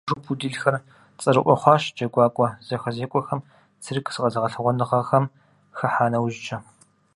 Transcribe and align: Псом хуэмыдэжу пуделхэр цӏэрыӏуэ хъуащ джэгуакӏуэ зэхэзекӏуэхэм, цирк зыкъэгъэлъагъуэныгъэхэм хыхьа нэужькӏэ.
Псом 0.03 0.07
хуэмыдэжу 0.13 0.25
пуделхэр 0.27 0.75
цӏэрыӏуэ 1.21 1.55
хъуащ 1.61 1.83
джэгуакӏуэ 1.95 2.47
зэхэзекӏуэхэм, 2.67 3.41
цирк 3.83 4.07
зыкъэгъэлъагъуэныгъэхэм 4.13 5.25
хыхьа 5.77 6.05
нэужькӏэ. 6.11 6.57